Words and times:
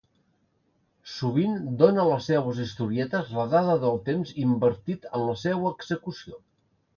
Sovint 1.15 1.59
dóna 1.81 2.01
a 2.03 2.05
les 2.11 2.25
seues 2.31 2.61
historietes 2.63 3.29
la 3.35 3.45
dada 3.53 3.77
del 3.85 4.01
temps 4.09 4.33
invertit 4.47 5.07
en 5.19 5.29
la 5.29 5.37
seua 5.43 5.77
execució. 5.79 6.43